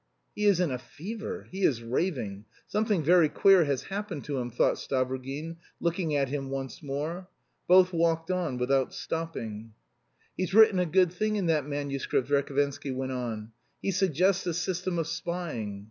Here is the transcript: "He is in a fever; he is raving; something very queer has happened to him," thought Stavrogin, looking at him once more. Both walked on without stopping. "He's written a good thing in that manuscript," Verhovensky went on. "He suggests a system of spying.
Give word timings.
"He 0.35 0.45
is 0.45 0.59
in 0.59 0.71
a 0.71 0.79
fever; 0.79 1.45
he 1.51 1.61
is 1.61 1.83
raving; 1.83 2.45
something 2.65 3.03
very 3.03 3.29
queer 3.29 3.65
has 3.65 3.83
happened 3.83 4.23
to 4.23 4.39
him," 4.39 4.49
thought 4.49 4.79
Stavrogin, 4.79 5.57
looking 5.79 6.15
at 6.15 6.27
him 6.29 6.49
once 6.49 6.81
more. 6.81 7.29
Both 7.67 7.93
walked 7.93 8.31
on 8.31 8.57
without 8.57 8.95
stopping. 8.95 9.73
"He's 10.35 10.55
written 10.55 10.79
a 10.79 10.87
good 10.87 11.13
thing 11.13 11.35
in 11.35 11.45
that 11.45 11.67
manuscript," 11.67 12.27
Verhovensky 12.29 12.91
went 12.91 13.11
on. 13.11 13.51
"He 13.79 13.91
suggests 13.91 14.47
a 14.47 14.55
system 14.55 14.97
of 14.97 15.05
spying. 15.05 15.79